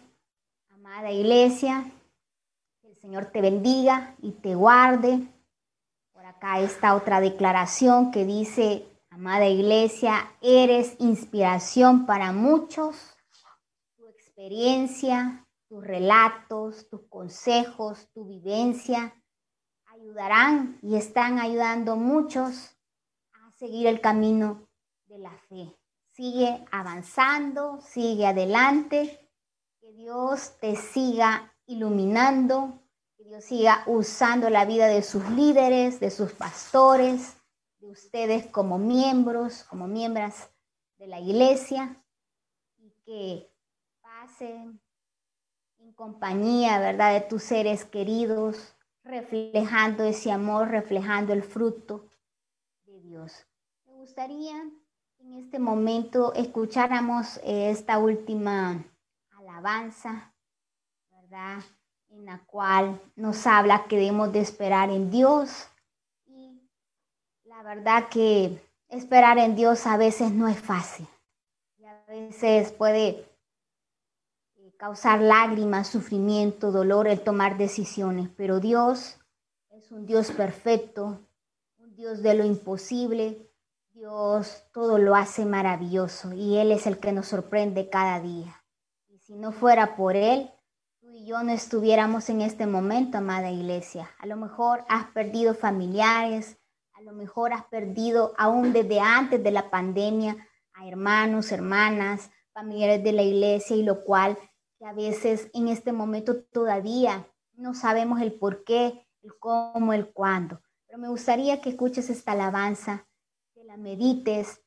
amada 0.68 1.10
iglesia, 1.10 1.90
que 2.82 2.88
el 2.88 2.96
Señor 2.96 3.30
te 3.32 3.40
bendiga 3.40 4.14
y 4.20 4.32
te 4.32 4.54
guarde. 4.54 5.26
Por 6.12 6.26
acá 6.26 6.60
está 6.60 6.94
otra 6.94 7.22
declaración 7.22 8.10
que 8.10 8.26
dice, 8.26 8.86
amada 9.08 9.46
iglesia, 9.46 10.30
eres 10.42 10.94
inspiración 10.98 12.04
para 12.04 12.32
muchos. 12.32 13.16
Tu 13.96 14.06
experiencia, 14.08 15.46
tus 15.68 15.82
relatos, 15.82 16.86
tus 16.90 17.00
consejos, 17.08 18.10
tu 18.12 18.26
vivencia 18.26 19.14
ayudarán 19.86 20.78
y 20.82 20.96
están 20.96 21.38
ayudando 21.38 21.96
muchos 21.96 22.76
a 23.32 23.50
seguir 23.52 23.86
el 23.86 24.02
camino 24.02 24.68
de 25.06 25.18
la 25.18 25.32
fe. 25.48 25.74
Sigue 26.16 26.64
avanzando, 26.72 27.78
sigue 27.82 28.26
adelante, 28.26 29.20
que 29.78 29.92
Dios 29.92 30.56
te 30.58 30.74
siga 30.74 31.54
iluminando, 31.66 32.80
que 33.18 33.24
Dios 33.24 33.44
siga 33.44 33.82
usando 33.86 34.48
la 34.48 34.64
vida 34.64 34.86
de 34.86 35.02
sus 35.02 35.28
líderes, 35.28 36.00
de 36.00 36.10
sus 36.10 36.32
pastores, 36.32 37.36
de 37.80 37.90
ustedes 37.90 38.46
como 38.46 38.78
miembros, 38.78 39.64
como 39.64 39.88
miembros 39.88 40.32
de 40.96 41.06
la 41.06 41.20
iglesia, 41.20 42.02
y 42.78 42.90
que 43.04 43.52
pasen 44.00 44.80
en 45.76 45.92
compañía, 45.92 46.78
¿verdad?, 46.78 47.12
de 47.12 47.20
tus 47.28 47.42
seres 47.42 47.84
queridos, 47.84 48.74
reflejando 49.04 50.02
ese 50.04 50.32
amor, 50.32 50.68
reflejando 50.68 51.34
el 51.34 51.42
fruto 51.42 52.08
de 52.86 53.02
Dios. 53.02 53.46
Me 53.84 53.92
gustaría 53.92 54.64
en 55.26 55.38
este 55.44 55.58
momento 55.58 56.32
escucháramos 56.34 57.40
esta 57.42 57.98
última 57.98 58.84
alabanza, 59.32 60.32
¿verdad? 61.10 61.58
En 62.10 62.24
la 62.24 62.38
cual 62.46 63.00
nos 63.16 63.44
habla 63.46 63.86
que 63.88 63.96
debemos 63.96 64.32
de 64.32 64.40
esperar 64.40 64.88
en 64.90 65.10
Dios. 65.10 65.68
Y 66.26 66.62
la 67.42 67.62
verdad 67.64 68.08
que 68.08 68.62
esperar 68.88 69.38
en 69.38 69.56
Dios 69.56 69.86
a 69.88 69.96
veces 69.96 70.30
no 70.30 70.46
es 70.46 70.60
fácil. 70.60 71.08
Y 71.78 71.86
a 71.86 72.04
veces 72.06 72.70
puede 72.70 73.28
causar 74.76 75.20
lágrimas, 75.20 75.88
sufrimiento, 75.88 76.70
dolor 76.70 77.08
el 77.08 77.20
tomar 77.20 77.58
decisiones, 77.58 78.28
pero 78.36 78.60
Dios 78.60 79.18
es 79.70 79.90
un 79.90 80.06
Dios 80.06 80.30
perfecto, 80.30 81.18
un 81.78 81.96
Dios 81.96 82.22
de 82.22 82.34
lo 82.34 82.44
imposible. 82.44 83.45
Dios 83.96 84.62
todo 84.74 84.98
lo 84.98 85.14
hace 85.14 85.46
maravilloso 85.46 86.34
y 86.34 86.58
Él 86.58 86.70
es 86.70 86.86
el 86.86 86.98
que 86.98 87.12
nos 87.12 87.28
sorprende 87.28 87.88
cada 87.88 88.20
día. 88.20 88.62
Y 89.08 89.18
si 89.20 89.34
no 89.36 89.52
fuera 89.52 89.96
por 89.96 90.16
Él, 90.16 90.50
tú 91.00 91.10
y 91.12 91.24
yo 91.24 91.42
no 91.42 91.50
estuviéramos 91.50 92.28
en 92.28 92.42
este 92.42 92.66
momento, 92.66 93.16
amada 93.16 93.50
iglesia. 93.50 94.10
A 94.18 94.26
lo 94.26 94.36
mejor 94.36 94.84
has 94.90 95.06
perdido 95.12 95.54
familiares, 95.54 96.58
a 96.92 97.00
lo 97.00 97.14
mejor 97.14 97.54
has 97.54 97.64
perdido 97.64 98.34
aún 98.36 98.74
desde 98.74 99.00
antes 99.00 99.42
de 99.42 99.50
la 99.50 99.70
pandemia 99.70 100.36
a 100.74 100.86
hermanos, 100.86 101.50
hermanas, 101.50 102.30
familiares 102.52 103.02
de 103.02 103.12
la 103.12 103.22
iglesia 103.22 103.76
y 103.76 103.82
lo 103.82 104.04
cual 104.04 104.36
que 104.78 104.84
a 104.84 104.92
veces 104.92 105.48
en 105.54 105.68
este 105.68 105.92
momento 105.92 106.44
todavía 106.44 107.26
no 107.54 107.72
sabemos 107.72 108.20
el 108.20 108.34
por 108.34 108.62
qué, 108.62 109.08
el 109.22 109.38
cómo, 109.38 109.94
el 109.94 110.12
cuándo. 110.12 110.60
Pero 110.86 110.98
me 110.98 111.08
gustaría 111.08 111.62
que 111.62 111.70
escuches 111.70 112.10
esta 112.10 112.32
alabanza, 112.32 113.06
medites. 113.78 114.60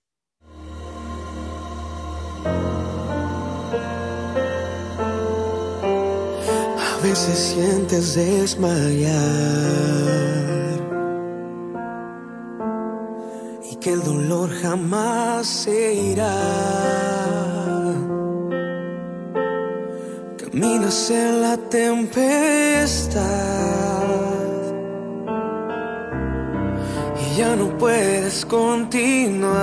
A 6.78 7.02
veces 7.02 7.38
sientes 7.38 8.16
desmayar 8.16 9.10
y 13.72 13.76
que 13.78 13.94
el 13.94 14.04
dolor 14.04 14.50
jamás 14.62 15.48
se 15.48 15.94
irá. 15.94 16.36
Caminas 20.38 21.10
en 21.10 21.42
la 21.42 21.58
tempestad 21.58 23.20
ya 27.40 27.56
no 27.56 27.68
puedes 27.78 28.46
continuar. 28.46 29.60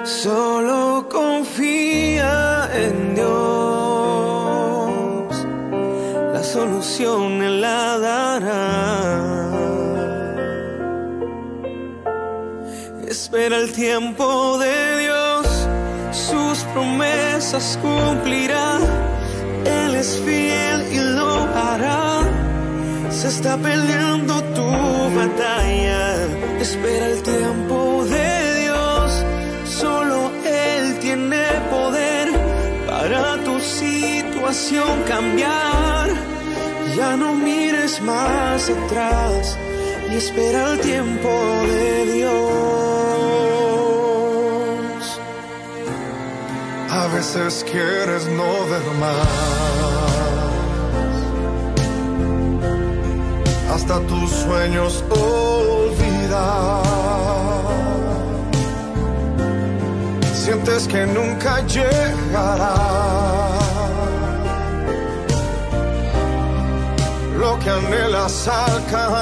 Solo 0.04 1.08
confía 1.12 2.70
en 2.74 3.13
Dios, 3.13 3.34
la 6.34 6.44
solución 6.44 7.33
Espera 13.34 13.58
el 13.58 13.72
tiempo 13.72 14.60
de 14.60 15.00
Dios, 15.00 15.48
sus 16.12 16.60
promesas 16.65 17.80
cumplirá. 17.82 18.78
Él 19.65 19.96
es 19.96 20.22
fiel 20.24 20.86
y 20.91 21.00
lo 21.00 21.32
hará. 21.32 22.22
Se 23.10 23.30
está 23.30 23.58
peleando 23.58 24.36
tu 24.54 24.69
batalla. 25.17 26.28
Espera 26.60 27.08
el 27.08 27.24
tiempo 27.24 28.06
de 28.06 28.62
Dios. 28.62 29.26
Solo 29.65 30.32
Él 30.46 31.00
tiene 31.00 31.43
poder 31.72 32.30
para 32.86 33.43
tu 33.43 33.60
situación 33.60 35.02
cambiar. 35.08 36.08
Ya 36.96 37.17
no 37.17 37.34
mires 37.34 38.00
más 38.00 38.69
atrás 38.69 39.58
y 40.12 40.17
espera 40.17 40.74
el 40.74 40.80
tiempo 40.82 41.32
de 41.65 42.13
Dios. 42.13 42.92
Veces 47.13 47.63
quieres 47.69 48.28
no 48.28 48.67
ver 48.69 48.86
más. 48.99 49.28
Hasta 53.73 53.99
tus 54.08 54.30
sueños 54.32 55.04
olvidar. 55.10 56.84
Sientes 60.34 60.88
que 60.88 61.06
nunca 61.06 61.62
llegará. 61.67 62.76
Lo 67.38 67.60
que 67.60 67.69
anhelas 67.69 68.47
alcanzar. 68.47 69.13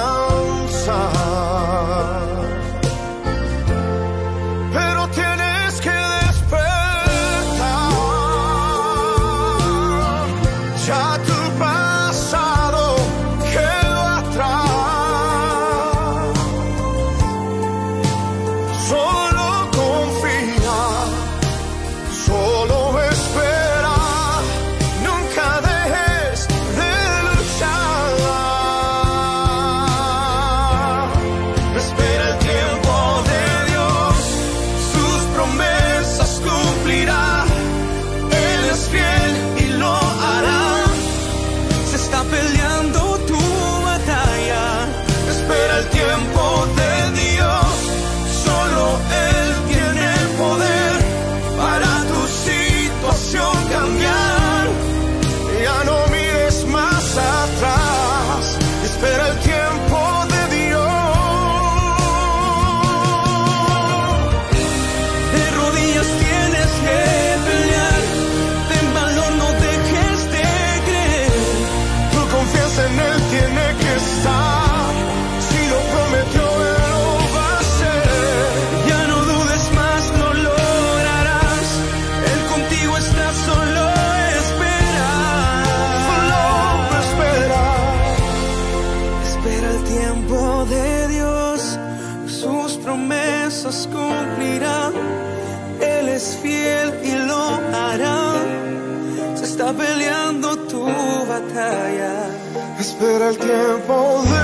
El 103.32 103.38
tiempo 103.38 104.24
de 104.26 104.40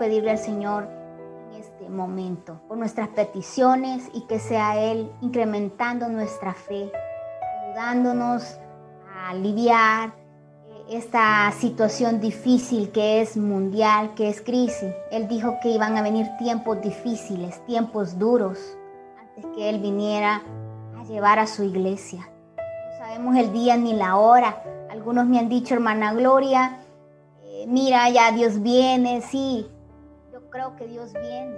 pedirle 0.00 0.30
al 0.30 0.38
Señor 0.38 0.88
en 1.50 1.60
este 1.60 1.90
momento 1.90 2.58
por 2.66 2.78
nuestras 2.78 3.08
peticiones 3.08 4.08
y 4.14 4.22
que 4.22 4.38
sea 4.38 4.82
Él 4.82 5.12
incrementando 5.20 6.08
nuestra 6.08 6.54
fe, 6.54 6.90
ayudándonos 7.66 8.58
a 9.14 9.28
aliviar 9.28 10.08
eh, 10.08 10.96
esta 10.96 11.52
situación 11.52 12.18
difícil 12.18 12.90
que 12.92 13.20
es 13.20 13.36
mundial, 13.36 14.14
que 14.14 14.30
es 14.30 14.40
crisis. 14.40 14.94
Él 15.10 15.28
dijo 15.28 15.58
que 15.62 15.68
iban 15.68 15.98
a 15.98 16.02
venir 16.02 16.26
tiempos 16.38 16.80
difíciles, 16.80 17.64
tiempos 17.66 18.18
duros, 18.18 18.58
antes 19.20 19.44
que 19.54 19.68
Él 19.68 19.80
viniera 19.80 20.42
a 20.98 21.04
llevar 21.04 21.38
a 21.38 21.46
su 21.46 21.62
iglesia. 21.62 22.26
No 22.56 22.96
sabemos 22.96 23.36
el 23.36 23.52
día 23.52 23.76
ni 23.76 23.92
la 23.92 24.16
hora. 24.16 24.62
Algunos 24.90 25.26
me 25.26 25.38
han 25.38 25.50
dicho, 25.50 25.74
hermana 25.74 26.14
Gloria, 26.14 26.78
eh, 27.44 27.66
mira, 27.68 28.08
ya 28.08 28.32
Dios 28.32 28.62
viene, 28.62 29.20
sí, 29.20 29.66
creo 30.50 30.76
que 30.76 30.86
Dios 30.86 31.12
viene. 31.12 31.56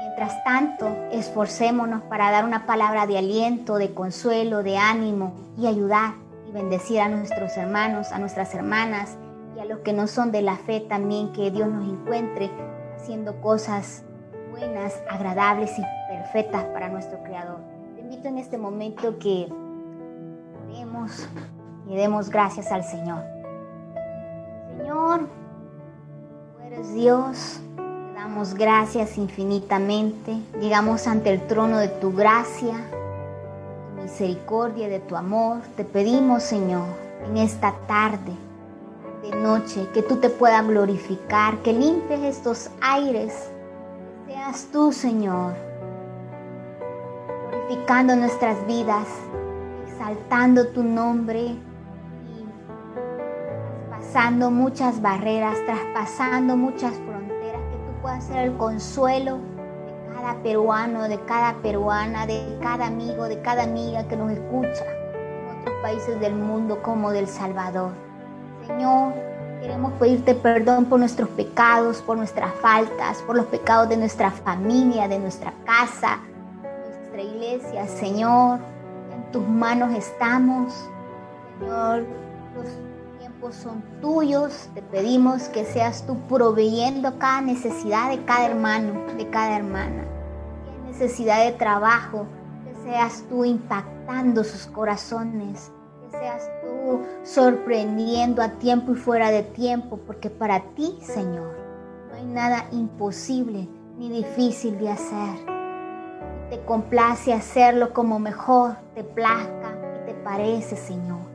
Mientras 0.00 0.42
tanto, 0.44 0.88
esforcémonos 1.12 2.02
para 2.02 2.30
dar 2.30 2.44
una 2.44 2.66
palabra 2.66 3.06
de 3.06 3.18
aliento, 3.18 3.76
de 3.76 3.94
consuelo, 3.94 4.62
de 4.62 4.76
ánimo 4.76 5.34
y 5.58 5.66
ayudar 5.66 6.14
y 6.48 6.52
bendecir 6.52 7.00
a 7.00 7.08
nuestros 7.08 7.56
hermanos, 7.56 8.12
a 8.12 8.18
nuestras 8.18 8.54
hermanas 8.54 9.16
y 9.56 9.60
a 9.60 9.64
los 9.64 9.80
que 9.80 9.92
no 9.92 10.06
son 10.06 10.32
de 10.32 10.42
la 10.42 10.56
fe 10.56 10.80
también, 10.80 11.32
que 11.32 11.50
Dios 11.50 11.68
nos 11.68 11.88
encuentre 11.88 12.50
haciendo 12.96 13.40
cosas 13.40 14.02
buenas, 14.50 15.00
agradables 15.08 15.78
y 15.78 15.82
perfectas 16.08 16.64
para 16.66 16.88
nuestro 16.88 17.22
Creador. 17.22 17.60
Te 17.94 18.00
invito 18.00 18.28
en 18.28 18.38
este 18.38 18.58
momento 18.58 19.18
que 19.18 19.48
oremos 20.66 21.28
y 21.88 21.96
demos 21.96 22.30
gracias 22.30 22.72
al 22.72 22.84
Señor. 22.84 23.22
Señor, 24.78 25.28
tú 26.56 26.62
eres 26.66 26.94
Dios, 26.94 27.60
damos 28.26 28.54
gracias 28.54 29.18
infinitamente. 29.18 30.36
Llegamos 30.60 31.06
ante 31.06 31.30
el 31.30 31.46
trono 31.46 31.78
de 31.78 31.86
tu 31.86 32.12
gracia, 32.12 32.74
tu 33.94 34.02
misericordia, 34.02 34.88
de 34.88 34.98
tu 34.98 35.14
amor. 35.14 35.58
Te 35.76 35.84
pedimos, 35.84 36.42
Señor, 36.42 36.88
en 37.24 37.36
esta 37.36 37.72
tarde, 37.86 38.32
de 39.22 39.30
noche, 39.36 39.86
que 39.94 40.02
tú 40.02 40.16
te 40.16 40.28
puedas 40.28 40.66
glorificar, 40.66 41.58
que 41.58 41.72
limpies 41.72 42.20
estos 42.22 42.70
aires. 42.80 43.48
Seas 44.26 44.66
tú, 44.72 44.92
Señor, 44.92 45.54
glorificando 47.48 48.16
nuestras 48.16 48.66
vidas, 48.66 49.06
exaltando 49.86 50.66
tu 50.66 50.82
nombre 50.82 51.54
traspasando 54.16 54.50
muchas 54.50 55.02
barreras, 55.02 55.58
traspasando 55.66 56.56
muchas 56.56 56.94
fronteras, 56.94 57.15
puedas 58.02 58.24
ser 58.24 58.48
el 58.48 58.56
consuelo 58.56 59.36
de 59.36 60.14
cada 60.14 60.34
peruano, 60.42 61.08
de 61.08 61.20
cada 61.20 61.54
peruana, 61.54 62.26
de 62.26 62.58
cada 62.60 62.86
amigo, 62.86 63.24
de 63.24 63.40
cada 63.40 63.64
amiga 63.64 64.06
que 64.08 64.16
nos 64.16 64.30
escucha 64.32 64.84
en 64.84 65.60
otros 65.60 65.74
países 65.82 66.20
del 66.20 66.34
mundo 66.34 66.82
como 66.82 67.10
del 67.10 67.26
Salvador. 67.28 67.90
Señor, 68.66 69.12
queremos 69.60 69.92
pedirte 69.94 70.34
perdón 70.34 70.86
por 70.86 70.98
nuestros 70.98 71.28
pecados, 71.30 72.02
por 72.02 72.16
nuestras 72.16 72.52
faltas, 72.54 73.22
por 73.22 73.36
los 73.36 73.46
pecados 73.46 73.88
de 73.88 73.96
nuestra 73.96 74.30
familia, 74.30 75.08
de 75.08 75.18
nuestra 75.18 75.52
casa, 75.64 76.18
nuestra 76.62 77.22
iglesia. 77.22 77.86
Señor, 77.86 78.58
en 79.12 79.32
tus 79.32 79.46
manos 79.46 79.92
estamos. 79.94 80.72
Señor, 81.58 82.04
los 82.54 82.66
tiempos 83.18 83.54
son 83.54 83.82
tuyos. 84.00 84.68
Te 84.74 84.82
pedimos 84.82 85.48
que 85.48 85.64
seas 85.64 86.06
tú 86.06 86.16
proveyendo 86.28 87.18
cada 87.18 87.40
necesidad 87.40 88.10
de 88.10 88.24
cada 88.24 88.46
hermano, 88.46 89.06
de 89.16 89.28
cada 89.30 89.56
hermana. 89.56 90.04
Qué 90.64 90.92
necesidad 90.92 91.44
de 91.44 91.52
trabajo, 91.52 92.26
que 92.64 92.90
seas 92.90 93.24
tú 93.28 93.44
impactando 93.44 94.44
sus 94.44 94.66
corazones. 94.66 95.72
Que 96.02 96.18
seas 96.18 96.50
tú 96.62 97.00
sorprendiendo 97.24 98.42
a 98.42 98.50
tiempo 98.50 98.92
y 98.92 98.96
fuera 98.96 99.30
de 99.30 99.42
tiempo, 99.42 99.98
porque 100.06 100.30
para 100.30 100.60
ti, 100.74 100.98
Señor, 101.02 101.54
no 102.08 102.16
hay 102.16 102.26
nada 102.26 102.66
imposible 102.72 103.68
ni 103.98 104.10
difícil 104.10 104.78
de 104.78 104.90
hacer. 104.90 105.56
Te 106.50 106.60
complace 106.64 107.32
hacerlo 107.32 107.92
como 107.92 108.20
mejor 108.20 108.76
te 108.94 109.02
plazca 109.02 109.74
y 110.00 110.06
te 110.06 110.14
parece, 110.14 110.76
Señor. 110.76 111.25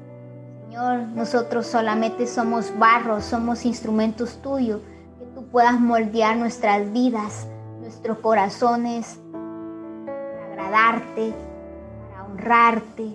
Señor, 0.71 0.99
nosotros 0.99 1.67
solamente 1.67 2.25
somos 2.25 2.71
barro, 2.79 3.19
somos 3.19 3.65
instrumentos 3.65 4.41
tuyos, 4.41 4.79
que 5.19 5.25
tú 5.35 5.45
puedas 5.47 5.77
moldear 5.77 6.37
nuestras 6.37 6.93
vidas, 6.93 7.45
nuestros 7.81 8.19
corazones, 8.19 9.19
para 9.33 10.45
agradarte, 10.45 11.33
para 12.09 12.23
honrarte, 12.23 13.11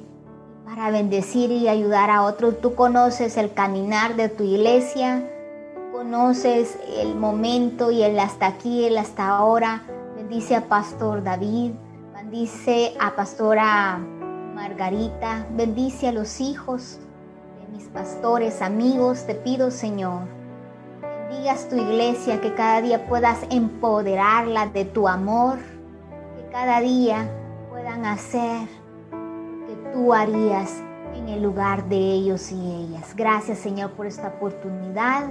para 0.67 0.91
bendecir 0.91 1.51
y 1.51 1.67
ayudar 1.67 2.11
a 2.11 2.25
otros. 2.25 2.61
Tú 2.61 2.75
conoces 2.75 3.39
el 3.39 3.51
caminar 3.55 4.17
de 4.17 4.29
tu 4.29 4.45
iglesia, 4.45 5.27
conoces 5.93 6.79
el 6.99 7.15
momento 7.15 7.91
y 7.91 8.03
el 8.03 8.19
hasta 8.19 8.49
aquí, 8.49 8.85
el 8.85 8.99
hasta 8.99 9.31
ahora. 9.31 9.81
Bendice 10.15 10.57
a 10.57 10.69
Pastor 10.69 11.25
David, 11.25 11.71
bendice 12.15 12.93
a 13.01 13.17
Pastora 13.17 13.97
Margarita, 14.55 15.47
bendice 15.57 16.09
a 16.09 16.13
los 16.13 16.43
hijos 16.43 17.01
mis 17.77 17.89
pastores, 17.89 18.63
amigos. 18.63 19.27
Te 19.27 19.35
pido, 19.35 19.71
Señor, 19.71 20.23
bendigas 21.29 21.69
tu 21.69 21.77
iglesia, 21.77 22.41
que 22.41 22.55
cada 22.55 22.81
día 22.81 23.07
puedas 23.07 23.41
empoderarla 23.51 24.67
de 24.69 24.87
tu 24.87 25.07
amor, 25.07 25.59
que 26.37 26.51
cada 26.51 26.81
día 26.81 27.29
puedan 27.69 28.07
hacer 28.07 28.67
que 29.67 29.93
tú 29.93 30.15
harías 30.15 30.81
en 31.15 31.29
el 31.29 31.43
lugar 31.43 31.87
de 31.89 31.97
ellos 31.97 32.51
y 32.51 32.57
ellas. 32.57 33.15
Gracias 33.15 33.59
Señor 33.59 33.91
por 33.91 34.07
esta 34.07 34.29
oportunidad. 34.29 35.25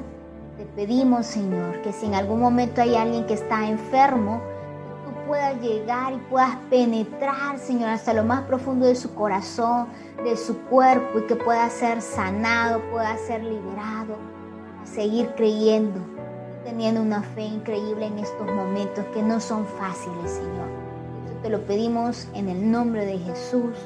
Te 0.58 0.66
pedimos 0.66 1.26
Señor 1.26 1.82
que 1.82 1.94
si 1.94 2.06
en 2.06 2.14
algún 2.14 2.40
momento 2.40 2.82
hay 2.82 2.96
alguien 2.96 3.26
que 3.26 3.34
está 3.34 3.68
enfermo, 3.68 4.40
puedas 5.28 5.60
llegar 5.62 6.14
y 6.14 6.18
puedas 6.30 6.56
penetrar 6.70 7.60
Señor 7.60 7.90
hasta 7.90 8.14
lo 8.14 8.24
más 8.24 8.44
profundo 8.44 8.86
de 8.86 8.96
su 8.96 9.14
corazón, 9.14 9.88
de 10.24 10.38
su 10.38 10.58
cuerpo 10.64 11.20
y 11.20 11.28
que 11.28 11.36
pueda 11.36 11.70
ser 11.70 12.02
sanado, 12.02 12.82
pueda 12.92 13.18
ser 13.18 13.44
liberado, 13.44 14.18
seguir 14.84 15.30
creyendo 15.36 16.16
teniendo 16.66 17.00
una 17.00 17.22
fe 17.22 17.44
increíble 17.44 18.08
en 18.08 18.18
estos 18.18 18.48
momentos 18.52 19.06
que 19.14 19.22
no 19.22 19.40
son 19.40 19.66
fáciles 19.66 20.32
Señor. 20.32 20.68
Eso 21.26 21.36
te 21.44 21.50
lo 21.50 21.62
pedimos 21.62 22.28
en 22.34 22.50
el 22.50 22.72
nombre 22.72 23.06
de 23.06 23.20
Jesús. 23.20 23.78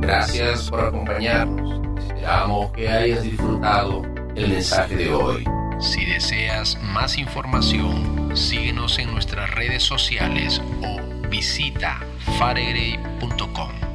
Gracias 0.00 0.70
por 0.70 0.80
acompañarnos. 0.80 1.80
Esperamos 1.98 2.70
que 2.72 2.88
hayas 2.88 3.22
disfrutado 3.22 4.02
el 4.36 4.48
mensaje 4.48 4.96
de 4.96 5.12
hoy. 5.12 5.44
Si 5.80 6.04
deseas 6.04 6.78
más 6.82 7.18
información, 7.18 8.36
síguenos 8.36 8.98
en 8.98 9.12
nuestras 9.12 9.50
redes 9.50 9.82
sociales 9.82 10.60
o 10.82 11.28
visita 11.28 12.00
faregrey.com. 12.38 13.93